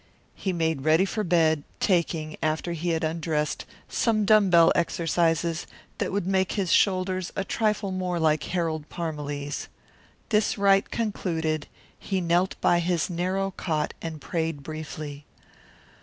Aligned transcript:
He 0.33 0.51
made 0.51 0.81
ready 0.81 1.05
for 1.05 1.23
bed, 1.23 1.61
taking, 1.79 2.35
after 2.41 2.71
he 2.73 2.89
had 2.89 3.03
undressed, 3.03 3.65
some 3.87 4.25
dumb 4.25 4.49
bell 4.49 4.71
exercises 4.73 5.67
that 5.99 6.11
would 6.11 6.25
make 6.25 6.53
his 6.53 6.71
shoulders 6.73 7.31
a 7.35 7.43
trifle 7.43 7.91
more 7.91 8.19
like 8.19 8.41
Harold 8.45 8.89
Parmalee's. 8.89 9.67
This 10.29 10.57
rite 10.57 10.89
concluded, 10.89 11.67
he 11.99 12.19
knelt 12.19 12.59
by 12.61 12.79
his 12.79 13.11
narrow 13.11 13.51
cot 13.51 13.93
and 14.01 14.19
prayed 14.19 14.63
briefly. 14.63 15.25